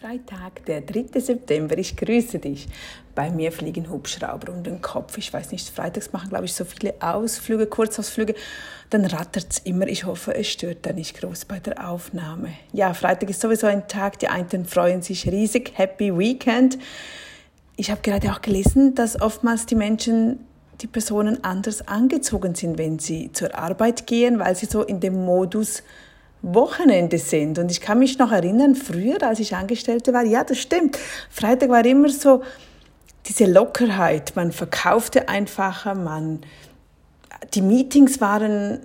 Freitag, 0.00 0.64
der 0.64 0.80
3. 0.80 1.20
September. 1.20 1.76
Ich 1.76 1.94
grüße 1.94 2.38
dich. 2.38 2.68
Bei 3.14 3.30
mir 3.30 3.52
fliegen 3.52 3.90
Hubschrauber 3.90 4.50
um 4.50 4.62
den 4.62 4.80
Kopf. 4.80 5.18
Ich 5.18 5.30
weiß 5.30 5.52
nicht, 5.52 5.68
freitags 5.68 6.10
machen, 6.10 6.30
glaube 6.30 6.46
ich, 6.46 6.54
so 6.54 6.64
viele 6.64 6.94
Ausflüge, 7.00 7.66
Kurzausflüge. 7.66 8.34
Dann 8.88 9.04
rattert 9.04 9.48
es 9.50 9.58
immer. 9.58 9.86
Ich 9.88 10.06
hoffe, 10.06 10.34
es 10.34 10.48
stört 10.48 10.86
da 10.86 10.94
nicht 10.94 11.20
groß 11.20 11.44
bei 11.44 11.58
der 11.58 11.86
Aufnahme. 11.86 12.48
Ja, 12.72 12.94
Freitag 12.94 13.28
ist 13.28 13.42
sowieso 13.42 13.66
ein 13.66 13.88
Tag. 13.88 14.18
Die 14.20 14.28
einen 14.28 14.64
freuen 14.64 15.02
sich 15.02 15.30
riesig. 15.30 15.72
Happy 15.74 16.16
Weekend. 16.16 16.78
Ich 17.76 17.90
habe 17.90 18.00
gerade 18.00 18.32
auch 18.32 18.40
gelesen, 18.40 18.94
dass 18.94 19.20
oftmals 19.20 19.66
die 19.66 19.74
Menschen 19.74 20.40
die 20.80 20.86
Personen 20.86 21.44
anders 21.44 21.86
angezogen 21.86 22.54
sind, 22.54 22.78
wenn 22.78 22.98
sie 23.00 23.32
zur 23.32 23.54
Arbeit 23.54 24.06
gehen, 24.06 24.38
weil 24.38 24.56
sie 24.56 24.64
so 24.64 24.82
in 24.82 25.00
dem 25.00 25.26
Modus 25.26 25.82
Wochenende 26.42 27.18
sind. 27.18 27.58
Und 27.58 27.70
ich 27.70 27.80
kann 27.80 27.98
mich 27.98 28.18
noch 28.18 28.32
erinnern, 28.32 28.74
früher, 28.74 29.22
als 29.22 29.40
ich 29.40 29.54
Angestellte 29.54 30.12
war, 30.12 30.24
ja, 30.24 30.44
das 30.44 30.58
stimmt. 30.58 30.98
Freitag 31.30 31.68
war 31.70 31.84
immer 31.84 32.08
so 32.08 32.42
diese 33.26 33.46
Lockerheit. 33.46 34.32
Man 34.36 34.52
verkaufte 34.52 35.28
einfacher, 35.28 35.94
man, 35.94 36.40
die 37.54 37.62
Meetings 37.62 38.20
waren 38.20 38.80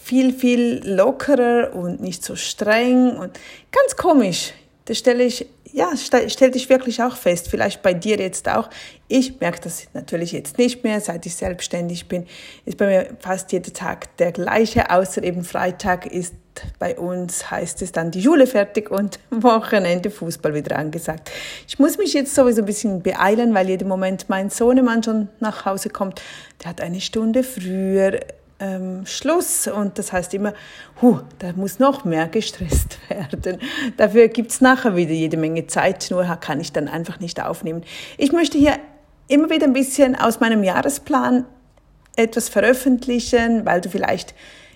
viel, 0.00 0.34
viel 0.34 0.82
lockerer 0.84 1.74
und 1.74 2.00
nicht 2.00 2.24
so 2.24 2.36
streng 2.36 3.16
und 3.16 3.38
ganz 3.72 3.96
komisch. 3.96 4.52
Das 4.84 4.98
stelle 4.98 5.24
ich, 5.24 5.46
ja, 5.72 5.96
stellte 5.96 6.58
ich 6.58 6.68
wirklich 6.68 7.02
auch 7.02 7.16
fest. 7.16 7.48
Vielleicht 7.48 7.82
bei 7.82 7.94
dir 7.94 8.18
jetzt 8.18 8.48
auch. 8.48 8.68
Ich 9.08 9.40
merke 9.40 9.60
das 9.62 9.86
natürlich 9.94 10.32
jetzt 10.32 10.58
nicht 10.58 10.84
mehr, 10.84 11.00
seit 11.00 11.24
ich 11.24 11.34
selbstständig 11.34 12.06
bin. 12.06 12.26
Ist 12.66 12.76
bei 12.76 12.86
mir 12.86 13.16
fast 13.18 13.50
jeder 13.52 13.72
Tag 13.72 14.14
der 14.18 14.32
gleiche, 14.32 14.90
außer 14.90 15.22
eben 15.22 15.42
Freitag 15.42 16.04
ist 16.04 16.34
bei 16.78 16.96
uns 16.98 17.50
heißt 17.50 17.82
es 17.82 17.92
dann 17.92 18.10
die 18.10 18.22
Schule 18.22 18.46
fertig 18.46 18.90
und 18.90 19.18
Wochenende 19.30 20.10
Fußball 20.10 20.54
wieder 20.54 20.76
angesagt. 20.76 21.30
Ich 21.66 21.78
muss 21.78 21.98
mich 21.98 22.12
jetzt 22.14 22.34
sowieso 22.34 22.62
ein 22.62 22.66
bisschen 22.66 23.02
beeilen, 23.02 23.54
weil 23.54 23.68
jeden 23.68 23.88
Moment 23.88 24.28
mein 24.28 24.50
Sohnemann 24.50 25.02
schon 25.02 25.28
nach 25.40 25.64
Hause 25.64 25.90
kommt. 25.90 26.22
Der 26.62 26.70
hat 26.70 26.80
eine 26.80 27.00
Stunde 27.00 27.42
früher 27.42 28.20
ähm, 28.60 29.04
Schluss 29.06 29.66
und 29.66 29.98
das 29.98 30.12
heißt 30.12 30.34
immer, 30.34 30.54
hu, 31.02 31.20
da 31.38 31.52
muss 31.54 31.78
noch 31.78 32.04
mehr 32.04 32.28
gestresst 32.28 32.98
werden. 33.08 33.58
Dafür 33.96 34.28
gibt's 34.28 34.60
nachher 34.60 34.96
wieder 34.96 35.12
jede 35.12 35.36
Menge 35.36 35.66
Zeit, 35.66 36.08
nur 36.10 36.24
kann 36.40 36.60
ich 36.60 36.72
dann 36.72 36.88
einfach 36.88 37.20
nicht 37.20 37.42
aufnehmen. 37.42 37.82
Ich 38.16 38.32
möchte 38.32 38.58
hier 38.58 38.78
immer 39.28 39.50
wieder 39.50 39.66
ein 39.66 39.72
bisschen 39.72 40.14
aus 40.14 40.40
meinem 40.40 40.62
Jahresplan 40.62 41.46
etwas 42.16 42.48
veröffentlichen, 42.48 43.64
weil 43.64 43.80
du 43.80 43.88
vielleicht 43.88 44.34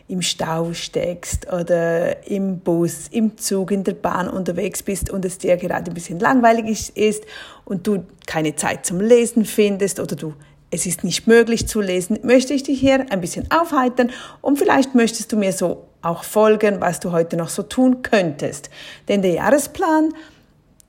im 0.08 0.22
Stau 0.22 0.72
steckst 0.72 1.52
oder 1.52 2.26
im 2.26 2.60
Bus, 2.60 3.08
im 3.10 3.36
Zug, 3.36 3.70
in 3.70 3.84
der 3.84 3.92
Bahn 3.92 4.28
unterwegs 4.28 4.82
bist 4.82 5.10
und 5.10 5.24
es 5.24 5.38
dir 5.38 5.56
gerade 5.56 5.90
ein 5.90 5.94
bisschen 5.94 6.18
langweilig 6.18 6.96
ist 6.96 7.24
und 7.64 7.86
du 7.86 8.04
keine 8.26 8.56
Zeit 8.56 8.86
zum 8.86 9.00
Lesen 9.00 9.44
findest 9.44 10.00
oder 10.00 10.16
du 10.16 10.34
es 10.70 10.86
ist 10.86 11.02
nicht 11.02 11.26
möglich 11.26 11.66
zu 11.66 11.80
lesen, 11.80 12.18
möchte 12.22 12.52
ich 12.52 12.62
dich 12.62 12.78
hier 12.78 13.06
ein 13.10 13.20
bisschen 13.20 13.50
aufheitern 13.50 14.10
und 14.42 14.58
vielleicht 14.58 14.94
möchtest 14.94 15.32
du 15.32 15.36
mir 15.36 15.52
so 15.52 15.86
auch 16.02 16.24
folgen, 16.24 16.80
was 16.80 17.00
du 17.00 17.12
heute 17.12 17.36
noch 17.36 17.48
so 17.48 17.62
tun 17.62 18.02
könntest. 18.02 18.70
Denn 19.08 19.22
der 19.22 19.32
Jahresplan, 19.32 20.12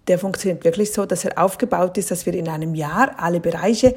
der 0.07 0.19
funktioniert 0.19 0.63
wirklich 0.63 0.91
so, 0.91 1.05
dass 1.05 1.25
er 1.25 1.41
aufgebaut 1.41 1.97
ist, 1.97 2.11
dass 2.11 2.25
wir 2.25 2.33
in 2.33 2.49
einem 2.49 2.75
Jahr 2.75 3.15
alle 3.17 3.39
Bereiche 3.39 3.95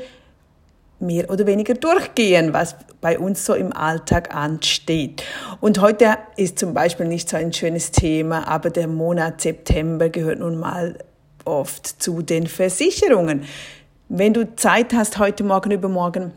mehr 1.02 1.28
oder 1.30 1.46
weniger 1.46 1.74
durchgehen, 1.74 2.54
was 2.54 2.76
bei 3.00 3.18
uns 3.18 3.44
so 3.44 3.54
im 3.54 3.72
Alltag 3.72 4.34
ansteht. 4.34 5.22
Und 5.60 5.80
heute 5.80 6.16
ist 6.36 6.58
zum 6.58 6.72
Beispiel 6.72 7.06
nicht 7.06 7.28
so 7.28 7.36
ein 7.36 7.52
schönes 7.52 7.90
Thema, 7.90 8.48
aber 8.48 8.70
der 8.70 8.86
Monat 8.86 9.40
September 9.40 10.08
gehört 10.08 10.38
nun 10.38 10.58
mal 10.58 10.96
oft 11.44 11.86
zu 12.02 12.22
den 12.22 12.46
Versicherungen. 12.46 13.42
Wenn 14.08 14.32
du 14.32 14.54
Zeit 14.56 14.92
hast, 14.94 15.18
heute 15.18 15.42
Morgen, 15.44 15.70
übermorgen, 15.72 16.32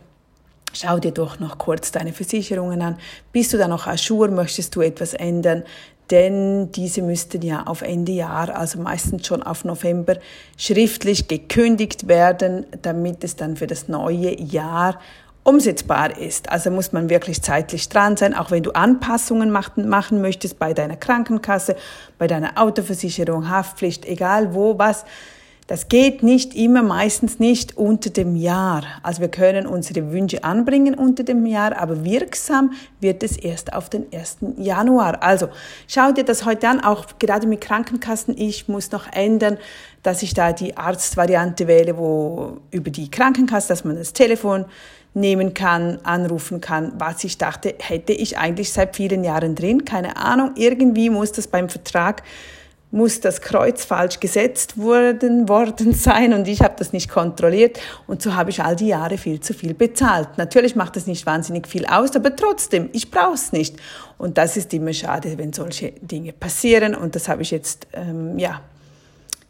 schau 0.74 1.00
dir 1.00 1.12
doch 1.12 1.40
noch 1.40 1.58
kurz 1.58 1.92
deine 1.92 2.14
Versicherungen 2.14 2.82
an. 2.82 2.98
Bist 3.32 3.54
du 3.54 3.58
da 3.58 3.68
noch 3.68 3.88
Aschur? 3.88 4.30
Möchtest 4.30 4.76
du 4.76 4.82
etwas 4.82 5.14
ändern? 5.14 5.64
Denn 6.12 6.72
diese 6.72 7.02
müssten 7.02 7.42
ja 7.42 7.64
auf 7.66 7.82
Ende 7.82 8.12
Jahr, 8.12 8.56
also 8.56 8.80
meistens 8.80 9.26
schon 9.26 9.42
auf 9.44 9.66
November, 9.66 10.18
schriftlich 10.58 11.28
gekündigt 11.28 12.08
werden, 12.08 12.66
damit 12.82 13.24
es 13.24 13.36
dann 13.36 13.56
für 13.56 13.68
das 13.68 13.88
neue 13.88 14.40
Jahr 14.40 15.00
umsetzbar 15.44 16.18
ist. 16.18 16.52
Also 16.52 16.72
muss 16.72 16.92
man 16.92 17.10
wirklich 17.10 17.42
zeitlich 17.42 17.88
dran 17.88 18.18
sein, 18.18 18.34
auch 18.34 18.52
wenn 18.52 18.64
du 18.64 18.72
Anpassungen 18.72 19.52
machen, 19.52 19.88
machen 19.88 20.20
möchtest 20.22 20.60
bei 20.60 20.74
deiner 20.74 20.98
Krankenkasse, 20.98 21.76
bei 22.18 22.28
deiner 22.28 22.62
Autoversicherung, 22.62 23.50
Haftpflicht, 23.50 24.06
egal 24.06 24.54
wo, 24.54 24.78
was 24.80 25.06
das 25.68 25.88
geht 25.90 26.22
nicht 26.22 26.54
immer, 26.54 26.84
meistens 26.84 27.40
nicht 27.40 27.76
unter 27.76 28.12
dem 28.12 28.36
Jahr. 28.36 28.84
Also 29.02 29.22
wir 29.22 29.30
können 29.30 29.66
unsere 29.66 30.12
Wünsche 30.12 30.44
anbringen 30.44 30.94
unter 30.94 31.24
dem 31.24 31.46
Jahr, 31.48 31.76
aber 31.78 32.04
wirksam 32.04 32.74
wird 33.00 33.24
es 33.24 33.36
erst 33.36 33.74
auf 33.74 33.90
den 33.90 34.06
1. 34.14 34.38
Januar. 34.58 35.24
Also 35.24 35.50
schau 35.88 36.12
dir 36.12 36.24
das 36.24 36.46
heute 36.46 36.70
an, 36.70 36.82
auch 36.82 37.08
gerade 37.18 37.48
mit 37.48 37.62
Krankenkassen. 37.62 38.38
Ich 38.38 38.68
muss 38.68 38.92
noch 38.92 39.12
ändern, 39.12 39.58
dass 40.04 40.22
ich 40.22 40.36
da 40.36 40.54
die 40.54 40.78
Arztvariante 40.78 41.66
wähle, 41.68 41.98
wo 41.98 42.58
über 42.70 42.92
die 42.92 43.10
Krankenkasse, 43.10 43.70
dass 43.70 43.84
man 43.84 43.96
das 43.96 44.14
Telefon 44.14 44.66
nehmen 45.16 45.56
kann, 45.56 45.98
anrufen 46.04 46.62
kann, 46.62 46.94
was 47.00 47.24
ich 47.24 47.40
dachte, 47.40 47.74
hätte 47.80 48.14
ich 48.14 48.38
eigentlich 48.38 48.72
seit 48.72 48.96
vielen 48.96 49.24
Jahren 49.24 49.56
drin. 49.56 49.84
Keine 49.84 50.18
Ahnung, 50.18 50.52
irgendwie 50.58 51.10
muss 51.10 51.32
das 51.32 51.48
beim 51.48 51.70
Vertrag 51.70 52.22
muss 52.96 53.20
das 53.20 53.42
Kreuz 53.42 53.84
falsch 53.84 54.22
gesetzt 54.22 54.78
worden, 54.78 55.50
worden 55.50 55.94
sein 55.94 56.34
und 56.34 56.48
ich 56.48 56.62
habe 56.62 56.76
das 56.78 56.94
nicht 56.94 57.10
kontrolliert 57.10 57.78
und 58.08 58.22
so 58.22 58.36
habe 58.36 58.50
ich 58.50 58.64
all 58.64 58.78
die 58.78 58.88
Jahre 58.88 59.18
viel 59.18 59.42
zu 59.42 59.54
viel 59.54 59.74
bezahlt. 59.74 60.30
Natürlich 60.38 60.78
macht 60.78 60.96
das 60.96 61.06
nicht 61.06 61.26
wahnsinnig 61.26 61.68
viel 61.68 61.86
aus, 61.86 62.16
aber 62.16 62.34
trotzdem, 62.36 62.90
ich 62.94 63.12
brauche 63.12 63.34
es 63.34 63.52
nicht. 63.52 63.76
Und 64.18 64.38
das 64.38 64.56
ist 64.56 64.74
immer 64.74 64.94
schade, 64.94 65.38
wenn 65.38 65.52
solche 65.52 65.92
Dinge 66.02 66.32
passieren 66.32 66.96
und 66.96 67.16
das 67.16 67.28
habe 67.28 67.42
ich 67.42 67.52
jetzt, 67.52 67.86
ähm, 67.92 68.40
ja, 68.40 68.62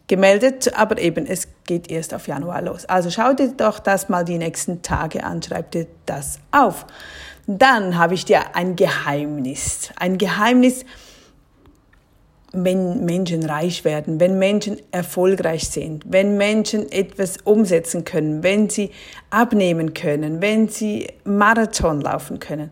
gemeldet, 0.07 0.71
aber 0.75 0.99
eben 0.99 1.25
es 1.27 1.47
geht 1.65 1.89
erst 1.91 2.15
auf 2.15 2.27
Januar 2.27 2.63
los. 2.63 2.85
Also 2.85 3.11
schau 3.11 3.33
dir 3.33 3.49
doch 3.49 3.77
das 3.77 4.09
mal 4.09 4.25
die 4.25 4.39
nächsten 4.39 4.81
Tage 4.81 5.23
an, 5.23 5.41
schreib 5.43 5.69
dir 5.71 5.85
das 6.07 6.39
auf. 6.51 6.85
Dann 7.47 7.97
habe 7.97 8.15
ich 8.15 8.25
dir 8.25 8.55
ein 8.55 8.75
Geheimnis. 8.75 9.89
Ein 9.97 10.17
Geheimnis, 10.17 10.83
wenn 12.63 13.03
Menschen 13.05 13.43
reich 13.43 13.83
werden, 13.83 14.19
wenn 14.19 14.39
Menschen 14.39 14.77
erfolgreich 14.91 15.69
sind, 15.69 16.03
wenn 16.07 16.37
Menschen 16.37 16.91
etwas 16.91 17.37
umsetzen 17.37 18.05
können, 18.05 18.43
wenn 18.43 18.69
sie 18.69 18.91
abnehmen 19.29 19.93
können, 19.93 20.41
wenn 20.41 20.69
sie 20.69 21.07
Marathon 21.23 22.01
laufen 22.01 22.39
können. 22.39 22.71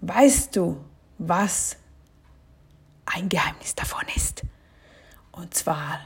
Weißt 0.00 0.54
du, 0.56 0.76
was 1.18 1.76
ein 3.06 3.28
Geheimnis 3.28 3.74
davon 3.74 4.04
ist? 4.14 4.42
Und 5.32 5.54
zwar, 5.54 6.00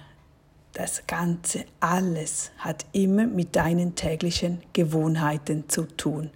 das 0.72 1.06
Ganze, 1.06 1.64
alles 1.80 2.52
hat 2.58 2.86
immer 2.92 3.26
mit 3.26 3.56
deinen 3.56 3.94
täglichen 3.94 4.62
Gewohnheiten 4.72 5.68
zu 5.68 5.84
tun. 5.84 6.30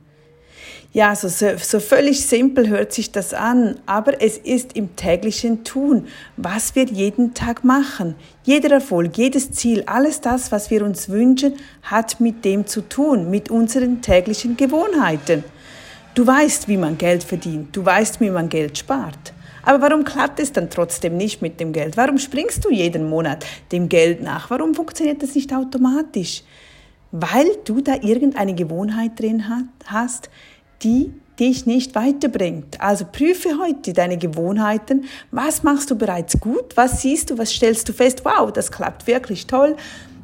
Ja, 0.93 1.17
so, 1.17 1.29
so 1.29 1.81
völlig 1.81 2.25
simpel 2.25 2.69
hört 2.69 2.93
sich 2.93 3.11
das 3.11 3.35
an, 3.35 3.81
aber 3.85 4.23
es 4.23 4.39
ist 4.39 4.77
im 4.77 4.95
täglichen 4.95 5.65
Tun, 5.65 6.07
was 6.37 6.77
wir 6.77 6.85
jeden 6.85 7.35
Tag 7.35 7.65
machen. 7.65 8.15
Jeder 8.45 8.71
Erfolg, 8.71 9.19
jedes 9.19 9.51
Ziel, 9.51 9.83
alles 9.87 10.21
das, 10.21 10.53
was 10.53 10.71
wir 10.71 10.85
uns 10.85 11.09
wünschen, 11.09 11.55
hat 11.83 12.21
mit 12.21 12.45
dem 12.45 12.67
zu 12.67 12.81
tun, 12.81 13.29
mit 13.29 13.51
unseren 13.51 14.03
täglichen 14.03 14.57
Gewohnheiten. 14.57 15.43
Du 16.15 16.25
weißt, 16.25 16.69
wie 16.69 16.77
man 16.77 16.97
Geld 16.97 17.25
verdient, 17.25 17.75
du 17.75 17.85
weißt, 17.85 18.21
wie 18.21 18.31
man 18.31 18.49
Geld 18.49 18.79
spart. 18.79 19.33
Aber 19.65 19.81
warum 19.81 20.05
klappt 20.05 20.39
es 20.39 20.53
dann 20.53 20.71
trotzdem 20.71 21.17
nicht 21.17 21.43
mit 21.43 21.59
dem 21.59 21.73
Geld? 21.73 21.97
Warum 21.97 22.19
springst 22.19 22.65
du 22.65 22.71
jeden 22.71 23.09
Monat 23.09 23.45
dem 23.73 23.89
Geld 23.89 24.23
nach? 24.23 24.51
Warum 24.51 24.75
funktioniert 24.75 25.23
das 25.25 25.35
nicht 25.35 25.53
automatisch? 25.53 26.45
Weil 27.17 27.47
du 27.65 27.81
da 27.81 27.95
irgendeine 28.03 28.57
Gewohnheit 28.57 29.21
drin 29.21 29.45
hast, 29.87 30.31
die 30.83 31.13
dich 31.39 31.65
nicht 31.65 31.95
weiterbringt. 31.95 32.81
Also 32.81 33.05
prüfe 33.11 33.61
heute 33.63 33.93
deine 33.93 34.19
Gewohnheiten. 34.19 35.05
Was 35.31 35.63
machst 35.63 35.93
du 35.93 35.97
bereits 35.97 36.41
gut? 36.41 36.77
Was 36.77 37.03
siehst 37.03 37.31
du? 37.31 37.39
Was 37.39 37.53
stellst 37.53 37.89
du 37.89 37.93
fest? 37.93 38.25
Wow, 38.25 38.53
das 38.53 38.73
klappt 38.73 39.07
wirklich 39.07 39.47
toll. 39.47 39.77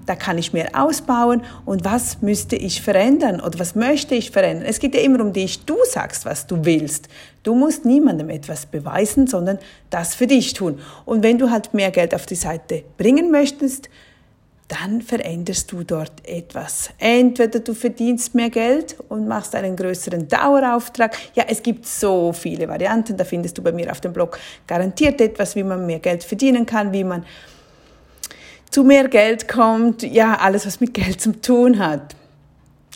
Da 0.05 0.17
kann 0.17 0.37
ich 0.37 0.53
mehr 0.53 0.71
ausbauen. 0.73 1.43
Und 1.65 1.85
was 1.85 2.23
müsste 2.23 2.57
ich 2.57 2.83
verändern? 2.83 3.41
Oder 3.41 3.61
was 3.61 3.77
möchte 3.77 4.17
ich 4.17 4.33
verändern? 4.33 4.67
Es 4.67 4.81
geht 4.81 4.97
ja 4.97 5.01
immer 5.01 5.21
um 5.21 5.33
dich. 5.33 5.65
Du 5.65 5.77
sagst, 5.89 6.25
was 6.25 6.49
du 6.49 6.65
willst. 6.65 7.07
Du 7.45 7.55
musst 7.55 7.85
niemandem 7.85 8.31
etwas 8.31 8.67
beweisen, 8.67 9.29
sondern 9.29 9.61
das 9.91 10.17
für 10.17 10.27
dich 10.27 10.55
tun. 10.55 10.81
Und 11.05 11.23
wenn 11.23 11.39
du 11.39 11.51
halt 11.51 11.73
mehr 11.73 11.93
Geld 11.93 12.17
auf 12.17 12.27
die 12.27 12.35
Seite 12.35 12.83
bringen 12.99 13.31
möchtest, 13.31 13.89
dann 14.71 15.03
veränderst 15.03 15.73
du 15.73 15.83
dort 15.83 16.13
etwas. 16.25 16.91
Entweder 16.99 17.59
du 17.59 17.75
verdienst 17.75 18.35
mehr 18.35 18.51
Geld 18.51 18.97
und 19.09 19.27
machst 19.27 19.55
einen 19.55 19.75
größeren 19.75 20.29
Dauerauftrag. 20.29 21.17
Ja, 21.35 21.45
es 21.49 21.63
gibt 21.63 21.87
so 21.87 22.33
viele 22.33 22.69
Varianten. 22.69 23.17
Da 23.17 23.25
findest 23.25 23.59
du 23.59 23.63
bei 23.63 23.73
mir 23.73 23.91
auf 23.91 24.01
dem 24.01 24.13
Blog 24.13 24.39
garantiert 24.67 25.21
etwas, 25.21 25.57
wie 25.57 25.65
man 25.65 25.87
mehr 25.87 25.99
Geld 25.99 26.23
verdienen 26.23 26.67
kann, 26.67 26.93
wie 26.93 27.05
man 27.05 27.25
zu 28.71 28.85
mehr 28.85 29.09
Geld 29.09 29.49
kommt, 29.49 30.05
ja, 30.05 30.39
alles, 30.39 30.65
was 30.65 30.79
mit 30.79 30.95
Geld 30.95 31.21
zu 31.21 31.33
tun 31.33 31.81
hat. 31.81 32.15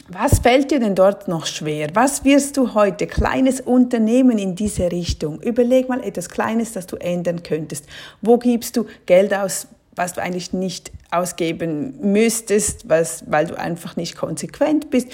Was 0.08 0.38
fällt 0.38 0.70
dir 0.70 0.80
denn 0.80 0.94
dort 0.94 1.28
noch 1.28 1.46
schwer? 1.46 1.88
Was 1.94 2.24
wirst 2.24 2.56
du 2.56 2.74
heute 2.74 3.06
kleines 3.06 3.60
Unternehmen 3.60 4.38
in 4.38 4.54
diese 4.54 4.92
Richtung? 4.92 5.40
Überleg 5.40 5.88
mal 5.88 6.04
etwas 6.04 6.28
Kleines, 6.28 6.72
das 6.72 6.86
du 6.86 6.96
ändern 6.96 7.42
könntest. 7.42 7.86
Wo 8.20 8.38
gibst 8.38 8.76
du 8.76 8.84
Geld 9.06 9.32
aus, 9.32 9.66
was 9.96 10.12
du 10.14 10.23
eigentlich 10.23 10.52
nicht 10.52 10.93
ausgeben 11.11 11.94
müsstest, 12.12 12.88
was, 12.88 13.25
weil 13.26 13.46
du 13.46 13.58
einfach 13.58 13.96
nicht 13.96 14.17
konsequent 14.17 14.91
bist? 14.91 15.08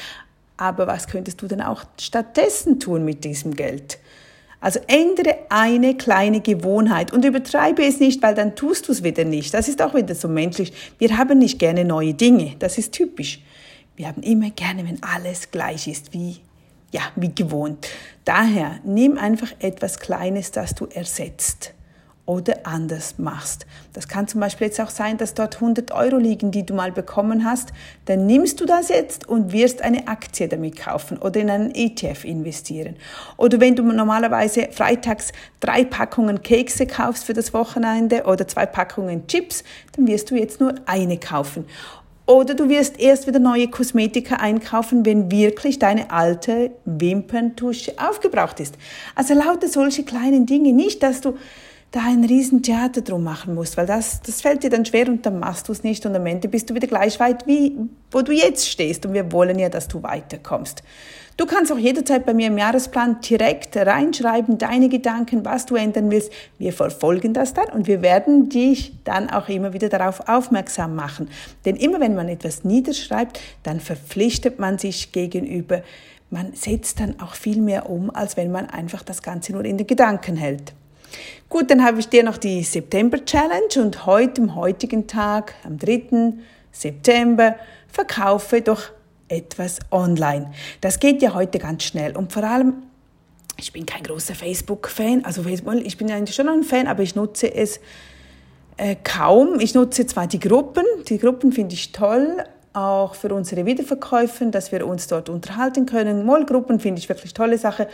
Aber 0.56 0.86
was 0.86 1.06
könntest 1.06 1.40
du 1.42 1.46
denn 1.46 1.62
auch 1.62 1.84
stattdessen 1.98 2.80
tun 2.80 3.04
mit 3.04 3.24
diesem 3.24 3.54
Geld? 3.56 3.98
Also 4.60 4.78
ändere 4.88 5.38
eine 5.48 5.96
kleine 5.96 6.42
Gewohnheit 6.42 7.12
und 7.12 7.24
übertreibe 7.24 7.82
es 7.82 7.98
nicht, 7.98 8.22
weil 8.22 8.34
dann 8.34 8.56
tust 8.56 8.88
du 8.88 8.92
es 8.92 9.02
wieder 9.02 9.24
nicht. 9.24 9.54
Das 9.54 9.68
ist 9.68 9.80
auch 9.80 9.94
wieder 9.94 10.14
so 10.14 10.28
menschlich. 10.28 10.72
Wir 10.98 11.16
haben 11.16 11.38
nicht 11.38 11.58
gerne 11.58 11.84
neue 11.86 12.12
Dinge. 12.12 12.56
Das 12.58 12.76
ist 12.76 12.92
typisch. 12.92 13.40
Wir 13.96 14.08
haben 14.08 14.22
immer 14.22 14.50
gerne, 14.50 14.86
wenn 14.86 15.02
alles 15.02 15.50
gleich 15.50 15.88
ist, 15.88 16.12
wie, 16.12 16.40
ja, 16.92 17.00
wie 17.16 17.34
gewohnt. 17.34 17.88
Daher 18.26 18.80
nimm 18.84 19.16
einfach 19.16 19.50
etwas 19.60 19.98
Kleines, 19.98 20.50
das 20.50 20.74
du 20.74 20.86
ersetzt 20.86 21.72
oder 22.30 22.58
anders 22.62 23.18
machst. 23.18 23.66
Das 23.92 24.06
kann 24.06 24.28
zum 24.28 24.38
Beispiel 24.38 24.68
jetzt 24.68 24.80
auch 24.80 24.90
sein, 24.90 25.18
dass 25.18 25.34
dort 25.34 25.56
100 25.56 25.90
Euro 25.90 26.16
liegen, 26.16 26.52
die 26.52 26.64
du 26.64 26.74
mal 26.74 26.92
bekommen 26.92 27.44
hast. 27.44 27.72
Dann 28.04 28.26
nimmst 28.26 28.60
du 28.60 28.66
das 28.66 28.88
jetzt 28.88 29.28
und 29.28 29.50
wirst 29.50 29.82
eine 29.82 30.06
Aktie 30.06 30.46
damit 30.46 30.76
kaufen 30.76 31.18
oder 31.18 31.40
in 31.40 31.50
einen 31.50 31.74
ETF 31.74 32.24
investieren. 32.24 32.94
Oder 33.36 33.58
wenn 33.58 33.74
du 33.74 33.82
normalerweise 33.82 34.68
freitags 34.70 35.32
drei 35.58 35.84
Packungen 35.84 36.40
Kekse 36.40 36.86
kaufst 36.86 37.24
für 37.24 37.32
das 37.32 37.52
Wochenende 37.52 38.22
oder 38.22 38.46
zwei 38.46 38.64
Packungen 38.64 39.26
Chips, 39.26 39.64
dann 39.96 40.06
wirst 40.06 40.30
du 40.30 40.36
jetzt 40.36 40.60
nur 40.60 40.76
eine 40.86 41.18
kaufen. 41.18 41.64
Oder 42.26 42.54
du 42.54 42.68
wirst 42.68 43.00
erst 43.00 43.26
wieder 43.26 43.40
neue 43.40 43.66
Kosmetika 43.66 44.36
einkaufen, 44.36 45.04
wenn 45.04 45.32
wirklich 45.32 45.80
deine 45.80 46.12
alte 46.12 46.70
Wimperntusche 46.84 47.94
aufgebraucht 47.98 48.60
ist. 48.60 48.76
Also 49.16 49.34
lauter 49.34 49.66
solche 49.66 50.04
kleinen 50.04 50.46
Dinge. 50.46 50.72
Nicht, 50.72 51.02
dass 51.02 51.20
du 51.20 51.36
da 51.92 52.00
ein 52.06 52.24
Riesentheater 52.24 53.00
drum 53.00 53.24
machen 53.24 53.54
musst, 53.54 53.76
weil 53.76 53.86
das, 53.86 54.20
das 54.22 54.40
fällt 54.40 54.62
dir 54.62 54.70
dann 54.70 54.84
schwer 54.84 55.08
und 55.08 55.26
dann 55.26 55.40
machst 55.40 55.68
du 55.68 55.72
es 55.72 55.82
nicht 55.82 56.06
und 56.06 56.14
am 56.14 56.24
Ende 56.24 56.48
bist 56.48 56.70
du 56.70 56.74
wieder 56.74 56.86
gleich 56.86 57.18
weit, 57.18 57.46
wie 57.46 57.76
wo 58.12 58.22
du 58.22 58.32
jetzt 58.32 58.68
stehst 58.68 59.06
und 59.06 59.12
wir 59.12 59.32
wollen 59.32 59.58
ja, 59.58 59.68
dass 59.68 59.88
du 59.88 60.02
weiterkommst. 60.02 60.82
Du 61.36 61.46
kannst 61.46 61.72
auch 61.72 61.78
jederzeit 61.78 62.26
bei 62.26 62.34
mir 62.34 62.48
im 62.48 62.58
Jahresplan 62.58 63.20
direkt 63.22 63.76
reinschreiben, 63.76 64.58
deine 64.58 64.88
Gedanken, 64.88 65.44
was 65.44 65.64
du 65.64 65.74
ändern 65.74 66.10
willst. 66.10 66.30
Wir 66.58 66.72
verfolgen 66.72 67.32
das 67.32 67.54
dann 67.54 67.70
und 67.70 67.86
wir 67.86 68.02
werden 68.02 68.50
dich 68.50 68.92
dann 69.04 69.30
auch 69.30 69.48
immer 69.48 69.72
wieder 69.72 69.88
darauf 69.88 70.28
aufmerksam 70.28 70.94
machen. 70.94 71.30
Denn 71.64 71.76
immer 71.76 71.98
wenn 71.98 72.14
man 72.14 72.28
etwas 72.28 72.62
niederschreibt, 72.62 73.40
dann 73.62 73.80
verpflichtet 73.80 74.58
man 74.58 74.78
sich 74.78 75.12
gegenüber. 75.12 75.82
Man 76.28 76.52
setzt 76.54 77.00
dann 77.00 77.18
auch 77.20 77.34
viel 77.34 77.60
mehr 77.60 77.88
um, 77.88 78.14
als 78.14 78.36
wenn 78.36 78.52
man 78.52 78.66
einfach 78.66 79.02
das 79.02 79.22
Ganze 79.22 79.52
nur 79.52 79.64
in 79.64 79.78
den 79.78 79.86
Gedanken 79.86 80.36
hält. 80.36 80.74
Gut, 81.48 81.70
dann 81.70 81.84
habe 81.84 82.00
ich 82.00 82.08
dir 82.08 82.22
noch 82.22 82.36
die 82.36 82.62
September 82.62 83.24
Challenge 83.24 83.82
und 83.82 84.06
heute, 84.06 84.42
am 84.42 84.54
heutigen 84.54 85.06
Tag, 85.06 85.54
am 85.64 85.78
3. 85.78 86.34
September, 86.72 87.56
verkaufe 87.88 88.60
doch 88.62 88.90
etwas 89.28 89.78
online. 89.90 90.52
Das 90.80 91.00
geht 91.00 91.22
ja 91.22 91.34
heute 91.34 91.58
ganz 91.58 91.84
schnell 91.84 92.16
und 92.16 92.32
vor 92.32 92.44
allem, 92.44 92.82
ich 93.56 93.72
bin 93.72 93.84
kein 93.84 94.02
großer 94.02 94.34
Facebook-Fan, 94.34 95.24
also 95.24 95.44
ich 95.44 95.96
bin 95.96 96.10
eigentlich 96.10 96.34
schon 96.34 96.48
ein 96.48 96.62
Fan, 96.62 96.86
aber 96.86 97.02
ich 97.02 97.14
nutze 97.14 97.52
es 97.52 97.80
äh, 98.80 98.96
kaum. 99.04 99.60
Ich 99.60 99.74
nutze 99.74 100.06
zwar 100.06 100.26
die 100.26 100.40
Gruppen, 100.40 100.84
die 101.08 101.18
Gruppen 101.18 101.52
finde 101.52 101.74
ich 101.74 101.92
toll, 101.92 102.42
auch 102.72 103.14
für 103.14 103.34
unsere 103.34 103.66
Wiederverkäufe, 103.66 104.46
dass 104.46 104.72
wir 104.72 104.86
uns 104.86 105.06
dort 105.06 105.28
unterhalten 105.28 105.86
können. 105.86 106.24
Mollgruppen 106.24 106.80
finde 106.80 107.00
ich 107.00 107.08
wirklich 107.08 107.34
tolle 107.34 107.58
Sache. 107.58 107.88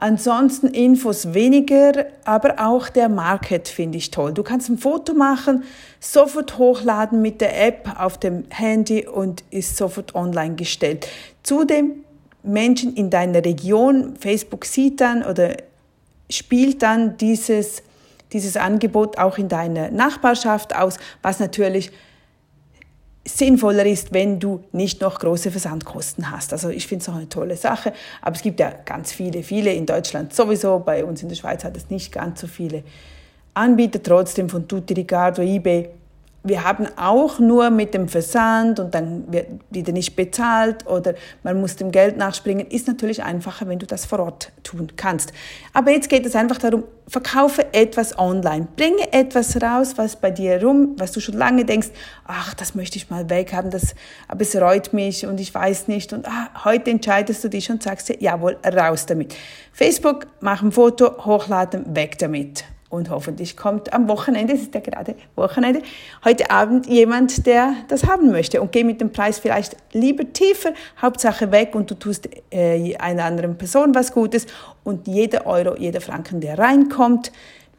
Ansonsten 0.00 0.68
Infos 0.68 1.34
weniger, 1.34 2.06
aber 2.24 2.54
auch 2.64 2.88
der 2.88 3.08
Market 3.08 3.66
finde 3.66 3.98
ich 3.98 4.12
toll. 4.12 4.32
Du 4.32 4.44
kannst 4.44 4.68
ein 4.68 4.78
Foto 4.78 5.12
machen, 5.12 5.64
sofort 5.98 6.56
hochladen 6.56 7.20
mit 7.20 7.40
der 7.40 7.66
App 7.66 7.96
auf 7.98 8.16
dem 8.16 8.44
Handy 8.50 9.08
und 9.08 9.42
ist 9.50 9.76
sofort 9.76 10.14
online 10.14 10.54
gestellt. 10.54 11.08
Zudem 11.42 12.04
Menschen 12.44 12.94
in 12.94 13.10
deiner 13.10 13.44
Region, 13.44 14.14
Facebook 14.20 14.66
sieht 14.66 15.00
dann 15.00 15.24
oder 15.24 15.56
spielt 16.30 16.82
dann 16.82 17.16
dieses, 17.16 17.82
dieses 18.32 18.56
Angebot 18.56 19.18
auch 19.18 19.36
in 19.36 19.48
deiner 19.48 19.90
Nachbarschaft 19.90 20.76
aus, 20.76 20.98
was 21.22 21.40
natürlich 21.40 21.90
sinnvoller 23.28 23.86
ist, 23.86 24.12
wenn 24.12 24.40
du 24.40 24.64
nicht 24.72 25.00
noch 25.00 25.18
große 25.20 25.50
Versandkosten 25.50 26.30
hast. 26.30 26.52
Also 26.52 26.70
ich 26.70 26.86
finde 26.86 27.02
es 27.02 27.08
auch 27.08 27.14
eine 27.14 27.28
tolle 27.28 27.56
Sache, 27.56 27.92
aber 28.22 28.36
es 28.36 28.42
gibt 28.42 28.60
ja 28.60 28.72
ganz 28.84 29.12
viele, 29.12 29.42
viele 29.42 29.72
in 29.72 29.86
Deutschland 29.86 30.34
sowieso, 30.34 30.78
bei 30.78 31.04
uns 31.04 31.22
in 31.22 31.28
der 31.28 31.36
Schweiz 31.36 31.64
hat 31.64 31.76
es 31.76 31.90
nicht 31.90 32.12
ganz 32.12 32.40
so 32.40 32.46
viele 32.46 32.82
Anbieter, 33.54 34.02
trotzdem 34.02 34.48
von 34.48 34.68
Tutti 34.68 34.94
Ricardo, 34.94 35.42
eBay, 35.42 35.90
wir 36.44 36.64
haben 36.64 36.86
auch 36.96 37.40
nur 37.40 37.70
mit 37.70 37.94
dem 37.94 38.08
Versand 38.08 38.78
und 38.78 38.94
dann 38.94 39.30
wird 39.32 39.48
wieder 39.70 39.92
nicht 39.92 40.14
bezahlt 40.14 40.86
oder 40.86 41.14
man 41.42 41.60
muss 41.60 41.76
dem 41.76 41.90
Geld 41.90 42.16
nachspringen, 42.16 42.66
ist 42.68 42.86
natürlich 42.86 43.24
einfacher, 43.24 43.66
wenn 43.68 43.80
du 43.80 43.86
das 43.86 44.06
vor 44.06 44.20
Ort 44.20 44.52
tun 44.62 44.92
kannst. 44.96 45.32
Aber 45.72 45.90
jetzt 45.90 46.08
geht 46.08 46.24
es 46.24 46.36
einfach 46.36 46.58
darum, 46.58 46.84
verkaufe 47.08 47.72
etwas 47.74 48.18
online, 48.18 48.68
bringe 48.76 49.12
etwas 49.12 49.60
raus, 49.60 49.94
was 49.96 50.14
bei 50.14 50.30
dir 50.30 50.62
rum, 50.62 50.94
was 50.96 51.10
du 51.12 51.20
schon 51.20 51.34
lange 51.34 51.64
denkst, 51.64 51.88
ach, 52.24 52.54
das 52.54 52.74
möchte 52.74 52.98
ich 52.98 53.10
mal 53.10 53.28
weghaben, 53.28 53.70
das, 53.70 53.94
aber 54.28 54.42
es 54.42 54.54
reut 54.54 54.92
mich 54.92 55.26
und 55.26 55.40
ich 55.40 55.52
weiß 55.52 55.88
nicht 55.88 56.12
und 56.12 56.28
ah, 56.28 56.50
heute 56.64 56.90
entscheidest 56.90 57.42
du 57.42 57.48
dich 57.48 57.68
und 57.70 57.82
sagst 57.82 58.10
dir, 58.10 58.16
jawohl, 58.20 58.58
raus 58.64 59.06
damit. 59.06 59.34
Facebook, 59.72 60.26
mach 60.40 60.62
ein 60.62 60.70
Foto, 60.70 61.24
hochladen, 61.24 61.96
weg 61.96 62.18
damit. 62.18 62.64
Und 62.90 63.10
hoffentlich 63.10 63.54
kommt 63.54 63.92
am 63.92 64.08
Wochenende, 64.08 64.54
es 64.54 64.62
ist 64.62 64.74
ja 64.74 64.80
gerade 64.80 65.14
Wochenende, 65.36 65.82
heute 66.24 66.50
Abend 66.50 66.86
jemand, 66.86 67.46
der 67.46 67.74
das 67.88 68.04
haben 68.04 68.30
möchte 68.30 68.62
und 68.62 68.72
geh 68.72 68.82
mit 68.82 69.02
dem 69.02 69.12
Preis 69.12 69.38
vielleicht 69.38 69.76
lieber 69.92 70.32
tiefer, 70.32 70.72
Hauptsache 71.00 71.52
weg 71.52 71.74
und 71.74 71.90
du 71.90 71.94
tust 71.94 72.30
äh, 72.50 72.96
einer 72.96 73.24
anderen 73.24 73.58
Person 73.58 73.94
was 73.94 74.12
Gutes 74.12 74.46
und 74.84 75.06
jeder 75.06 75.44
Euro, 75.46 75.76
jeder 75.76 76.00
Franken, 76.00 76.40
der 76.40 76.58
reinkommt, 76.58 77.30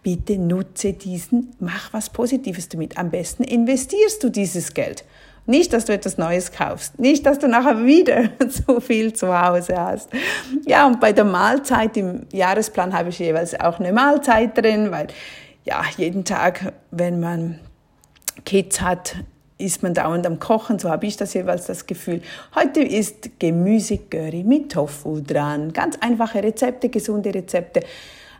bitte 0.04 0.38
nutze 0.38 0.94
diesen, 0.94 1.56
mach 1.60 1.92
was 1.92 2.12
Positives 2.12 2.70
damit. 2.70 2.98
Am 2.98 3.10
besten 3.10 3.44
investierst 3.44 4.24
du 4.24 4.30
dieses 4.30 4.76
Geld. 4.76 5.04
Nicht, 5.50 5.74
dass 5.74 5.86
du 5.86 5.94
etwas 5.94 6.20
Neues 6.20 6.52
kaufst. 6.52 7.00
Nicht, 7.00 7.26
dass 7.26 7.40
du 7.40 7.48
nachher 7.48 7.84
wieder 7.84 8.30
so 8.68 8.80
viel 8.80 9.14
zu 9.14 9.36
Hause 9.36 9.78
hast. 9.82 10.10
Ja, 10.68 10.86
und 10.86 11.00
bei 11.00 11.12
der 11.12 11.24
Mahlzeit 11.24 11.98
im 11.98 12.28
Jahresplan 12.32 12.94
habe 12.94 13.10
ich 13.10 13.18
jeweils 13.18 13.60
auch 13.60 13.80
eine 13.80 13.92
Mahlzeit 13.92 14.56
drin, 14.56 14.92
weil 14.92 15.08
ja, 15.66 15.82
jeden 15.98 16.24
Tag, 16.24 16.74
wenn 16.92 17.20
man 17.20 17.58
Kids 18.46 18.80
hat, 18.80 19.16
ist 19.58 19.82
man 19.82 19.96
dauernd 19.96 20.28
am 20.28 20.38
Kochen, 20.38 20.78
so 20.78 20.92
habe 20.92 21.08
ich 21.08 21.18
das 21.18 21.34
jeweils 21.34 21.66
das 21.66 21.88
Gefühl. 21.88 22.22
Heute 22.54 22.82
ist 22.82 23.40
Gemüsecurry 23.40 24.44
mit 24.44 24.72
Tofu 24.72 25.20
dran. 25.20 25.74
Ganz 25.74 25.98
einfache 26.00 26.44
Rezepte, 26.44 26.90
gesunde 26.90 27.34
Rezepte. 27.34 27.80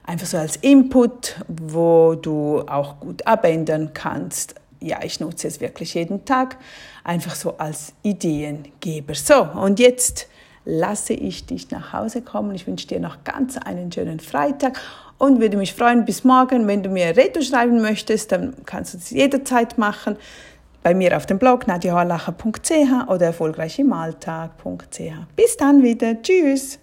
Einfach 0.04 0.28
so 0.28 0.38
als 0.38 0.58
Input, 0.58 1.38
wo 1.48 2.14
du 2.14 2.60
auch 2.68 3.00
gut 3.00 3.26
abändern 3.26 3.96
kannst 3.96 4.54
ja, 4.82 5.04
ich 5.04 5.20
nutze 5.20 5.48
es 5.48 5.60
wirklich 5.60 5.94
jeden 5.94 6.26
Tag, 6.26 6.58
einfach 7.04 7.36
so 7.36 7.58
als 7.58 7.94
Ideengeber. 8.04 9.14
So, 9.16 9.42
und 9.42 9.80
jetzt 9.80 10.28
lasse 10.66 11.14
ich 11.14 11.46
dich 11.46 11.72
nach 11.72 11.94
Hause 11.94 12.22
kommen. 12.22 12.54
Ich 12.56 12.68
wünsche 12.68 12.88
dir 12.88 13.00
noch 13.00 13.24
ganz 13.24 13.58
einen 13.58 13.92
schönen 13.92 14.20
Freitag 14.20 14.80
und 15.18 15.40
würde 15.40 15.58
mich 15.58 15.74
freuen 15.74 16.06
bis 16.06 16.24
morgen. 16.24 16.68
Wenn 16.68 16.84
du 16.84 16.90
mir 16.90 17.16
Reto 17.18 17.42
schreiben 17.42 17.82
möchtest, 17.82 18.32
dann 18.32 18.56
kannst 18.66 18.94
du 18.94 18.98
das 18.98 19.10
jederzeit 19.10 19.78
machen. 19.78 20.16
Bei 20.82 20.94
mir 20.94 21.18
auf 21.18 21.26
dem 21.26 21.40
Blog 21.40 21.68
nadiahorlacher.ch 21.68 23.10
oder 23.10 23.28
erfolgreich 23.28 23.80
im 23.80 23.92
Alltag.ch. 23.92 25.00
Bis 25.36 25.58
dann 25.58 25.84
wieder. 25.84 26.22
Tschüss. 26.22 26.80